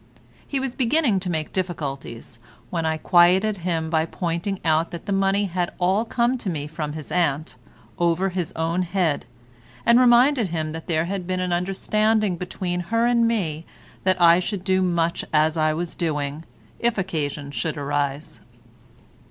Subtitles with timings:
[0.47, 2.39] He was beginning to make difficulties,
[2.71, 6.65] when I quieted him by pointing out that the money had all come to me
[6.65, 7.55] from his aunt,
[7.99, 9.27] over his own head,
[9.85, 13.63] and reminded him there had been an understanding between her and me
[14.03, 16.45] that I should do much as I was doing,
[16.79, 18.41] if occasion should arise.